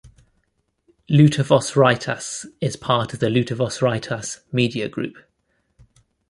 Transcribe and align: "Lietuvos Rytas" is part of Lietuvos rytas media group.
"Lietuvos 1.11 1.73
Rytas" 1.75 2.47
is 2.59 2.75
part 2.75 3.13
of 3.13 3.19
Lietuvos 3.19 3.81
rytas 3.81 4.39
media 4.51 4.89
group. 4.89 5.15